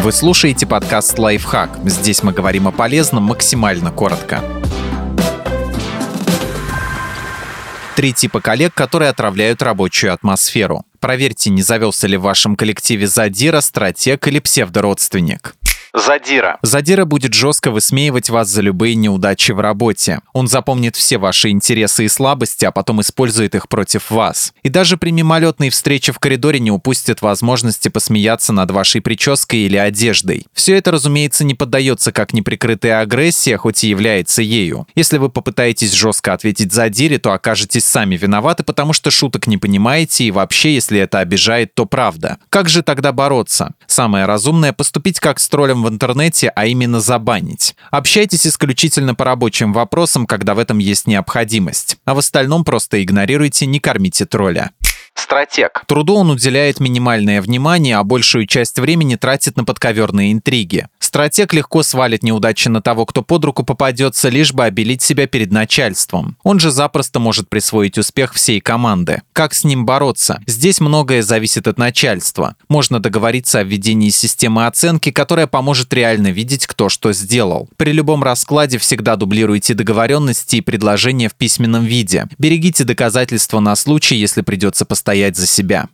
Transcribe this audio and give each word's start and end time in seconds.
Вы 0.00 0.12
слушаете 0.12 0.64
подкаст 0.64 1.18
«Лайфхак». 1.18 1.80
Здесь 1.84 2.22
мы 2.22 2.32
говорим 2.32 2.68
о 2.68 2.70
полезном 2.70 3.24
максимально 3.24 3.90
коротко. 3.90 4.44
Три 7.96 8.12
типа 8.12 8.40
коллег, 8.40 8.72
которые 8.74 9.10
отравляют 9.10 9.60
рабочую 9.60 10.14
атмосферу. 10.14 10.84
Проверьте, 11.00 11.50
не 11.50 11.62
завелся 11.62 12.06
ли 12.06 12.16
в 12.16 12.22
вашем 12.22 12.54
коллективе 12.54 13.08
задира, 13.08 13.60
стратег 13.60 14.28
или 14.28 14.38
псевдородственник. 14.38 15.56
Задира. 15.98 16.58
Задира 16.62 17.04
будет 17.04 17.34
жестко 17.34 17.72
высмеивать 17.72 18.30
вас 18.30 18.48
за 18.48 18.60
любые 18.60 18.94
неудачи 18.94 19.50
в 19.50 19.58
работе. 19.58 20.20
Он 20.32 20.46
запомнит 20.46 20.94
все 20.94 21.18
ваши 21.18 21.48
интересы 21.48 22.04
и 22.04 22.08
слабости, 22.08 22.64
а 22.64 22.70
потом 22.70 23.00
использует 23.00 23.56
их 23.56 23.68
против 23.68 24.10
вас. 24.10 24.54
И 24.62 24.68
даже 24.68 24.96
при 24.96 25.10
мимолетной 25.10 25.70
встрече 25.70 26.12
в 26.12 26.20
коридоре 26.20 26.60
не 26.60 26.70
упустит 26.70 27.20
возможности 27.20 27.88
посмеяться 27.88 28.52
над 28.52 28.70
вашей 28.70 29.00
прической 29.00 29.60
или 29.60 29.76
одеждой. 29.76 30.46
Все 30.52 30.76
это, 30.76 30.92
разумеется, 30.92 31.44
не 31.44 31.54
поддается 31.54 32.12
как 32.12 32.32
неприкрытая 32.32 33.00
агрессия, 33.00 33.56
хоть 33.56 33.82
и 33.82 33.88
является 33.88 34.40
ею. 34.40 34.86
Если 34.94 35.18
вы 35.18 35.30
попытаетесь 35.30 35.92
жестко 35.92 36.32
ответить 36.32 36.72
Задире, 36.72 37.18
то 37.18 37.32
окажетесь 37.32 37.84
сами 37.84 38.16
виноваты, 38.16 38.62
потому 38.62 38.92
что 38.92 39.10
шуток 39.10 39.48
не 39.48 39.58
понимаете 39.58 40.24
и 40.24 40.30
вообще, 40.30 40.74
если 40.74 41.00
это 41.00 41.18
обижает, 41.18 41.74
то 41.74 41.86
правда. 41.86 42.38
Как 42.50 42.68
же 42.68 42.82
тогда 42.82 43.12
бороться? 43.12 43.72
Самое 43.88 44.26
разумное 44.26 44.72
поступить 44.72 45.18
как 45.18 45.40
с 45.40 45.48
троллем 45.48 45.82
в 45.82 45.87
интернете, 45.88 46.52
а 46.54 46.66
именно 46.66 47.00
забанить. 47.00 47.74
Общайтесь 47.90 48.46
исключительно 48.46 49.14
по 49.14 49.24
рабочим 49.24 49.72
вопросам, 49.72 50.26
когда 50.26 50.54
в 50.54 50.58
этом 50.58 50.78
есть 50.78 51.06
необходимость. 51.06 51.96
А 52.04 52.14
в 52.14 52.18
остальном 52.18 52.64
просто 52.64 53.02
игнорируйте, 53.02 53.66
не 53.66 53.80
кормите 53.80 54.24
тролля. 54.24 54.70
Стратег. 55.18 55.82
Труду 55.86 56.14
он 56.14 56.30
уделяет 56.30 56.80
минимальное 56.80 57.42
внимание, 57.42 57.96
а 57.96 58.04
большую 58.04 58.46
часть 58.46 58.78
времени 58.78 59.16
тратит 59.16 59.56
на 59.56 59.64
подковерные 59.64 60.32
интриги. 60.32 60.86
Стратег 61.00 61.52
легко 61.54 61.82
свалит 61.82 62.22
неудачи 62.22 62.68
на 62.68 62.80
того, 62.80 63.04
кто 63.06 63.22
под 63.22 63.44
руку 63.44 63.64
попадется, 63.64 64.28
лишь 64.28 64.52
бы 64.52 64.64
обелить 64.64 65.02
себя 65.02 65.26
перед 65.26 65.50
начальством. 65.50 66.36
Он 66.42 66.60
же 66.60 66.70
запросто 66.70 67.18
может 67.18 67.48
присвоить 67.48 67.98
успех 67.98 68.34
всей 68.34 68.60
команды. 68.60 69.22
Как 69.32 69.54
с 69.54 69.64
ним 69.64 69.86
бороться? 69.86 70.40
Здесь 70.46 70.80
многое 70.80 71.22
зависит 71.22 71.66
от 71.66 71.78
начальства. 71.78 72.56
Можно 72.68 73.00
договориться 73.00 73.60
о 73.60 73.64
введении 73.64 74.10
системы 74.10 74.66
оценки, 74.66 75.10
которая 75.10 75.46
поможет 75.46 75.92
реально 75.94 76.28
видеть, 76.28 76.66
кто 76.66 76.88
что 76.88 77.12
сделал. 77.12 77.68
При 77.76 77.92
любом 77.92 78.22
раскладе 78.22 78.78
всегда 78.78 79.16
дублируйте 79.16 79.74
договоренности 79.74 80.56
и 80.56 80.60
предложения 80.60 81.28
в 81.28 81.34
письменном 81.34 81.84
виде. 81.84 82.26
Берегите 82.38 82.84
доказательства 82.84 83.60
на 83.60 83.74
случай, 83.76 84.14
если 84.14 84.42
придется 84.42 84.84
постоять 85.08 85.36
за 85.36 85.46
себя 85.46 85.88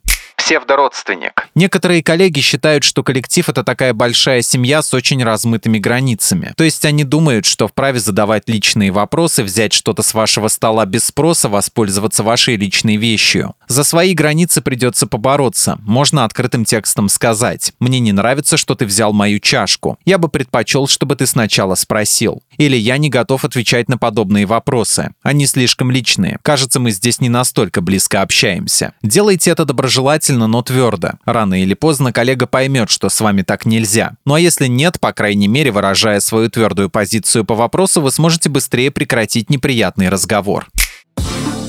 псевдородственник. 0.44 1.48
Некоторые 1.54 2.02
коллеги 2.02 2.40
считают, 2.40 2.84
что 2.84 3.02
коллектив— 3.02 3.48
это 3.48 3.64
такая 3.64 3.94
большая 3.94 4.42
семья 4.42 4.82
с 4.82 4.92
очень 4.92 5.24
размытыми 5.24 5.78
границами. 5.78 6.52
То 6.56 6.64
есть 6.64 6.84
они 6.84 7.02
думают, 7.02 7.46
что 7.46 7.66
вправе 7.66 7.98
задавать 7.98 8.46
личные 8.46 8.90
вопросы, 8.90 9.42
взять 9.42 9.72
что-то 9.72 10.02
с 10.02 10.12
вашего 10.12 10.48
стола 10.48 10.84
без 10.84 11.04
спроса, 11.04 11.48
воспользоваться 11.48 12.22
вашей 12.22 12.56
личной 12.56 12.96
вещью. 12.96 13.54
За 13.68 13.84
свои 13.84 14.12
границы 14.12 14.60
придется 14.60 15.06
побороться. 15.06 15.78
Можно 15.82 16.26
открытым 16.26 16.66
текстом 16.66 17.08
сказать 17.08 17.72
«Мне 17.78 18.00
не 18.00 18.12
нравится, 18.12 18.58
что 18.58 18.74
ты 18.74 18.84
взял 18.84 19.14
мою 19.14 19.38
чашку. 19.38 19.98
Я 20.04 20.18
бы 20.18 20.28
предпочел, 20.28 20.88
чтобы 20.88 21.16
ты 21.16 21.26
сначала 21.26 21.74
спросил». 21.74 22.42
Или 22.56 22.76
«Я 22.76 22.98
не 22.98 23.08
готов 23.08 23.44
отвечать 23.44 23.88
на 23.88 23.98
подобные 23.98 24.46
вопросы. 24.46 25.10
Они 25.22 25.46
слишком 25.46 25.90
личные. 25.90 26.38
Кажется, 26.42 26.80
мы 26.80 26.90
здесь 26.90 27.20
не 27.20 27.28
настолько 27.28 27.80
близко 27.80 28.22
общаемся». 28.22 28.92
Делайте 29.02 29.50
это 29.50 29.64
доброжелательно 29.64 30.46
но 30.46 30.62
твердо. 30.62 31.12
Рано 31.24 31.60
или 31.60 31.74
поздно 31.74 32.12
коллега 32.12 32.46
поймет, 32.46 32.90
что 32.90 33.08
с 33.08 33.20
вами 33.20 33.42
так 33.42 33.66
нельзя. 33.66 34.12
Ну 34.24 34.34
а 34.34 34.40
если 34.40 34.66
нет, 34.66 35.00
по 35.00 35.12
крайней 35.12 35.48
мере, 35.48 35.70
выражая 35.70 36.20
свою 36.20 36.50
твердую 36.50 36.90
позицию 36.90 37.44
по 37.44 37.54
вопросу, 37.54 38.00
вы 38.00 38.10
сможете 38.10 38.48
быстрее 38.48 38.90
прекратить 38.90 39.50
неприятный 39.50 40.08
разговор. 40.08 40.66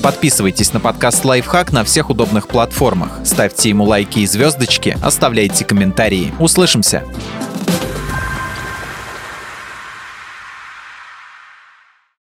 Подписывайтесь 0.02 0.72
на 0.72 0.78
подкаст 0.78 1.24
«Лайфхак» 1.24 1.72
на 1.72 1.82
всех 1.82 2.10
удобных 2.10 2.46
платформах. 2.46 3.10
Ставьте 3.24 3.70
ему 3.70 3.82
лайки 3.82 4.20
и 4.20 4.26
звездочки, 4.26 4.96
оставляйте 5.02 5.64
комментарии. 5.64 6.32
Услышимся! 6.38 7.02